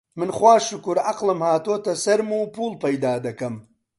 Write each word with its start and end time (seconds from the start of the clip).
من 0.19 0.29
خوا 0.37 0.53
شوکور 0.67 0.97
عەقڵم 1.07 1.39
هاتۆتە 1.47 1.93
سەرم 2.03 2.29
و 2.33 2.51
پووڵ 2.53 2.73
پەیدا 2.83 3.13
دەکەم 3.25 3.55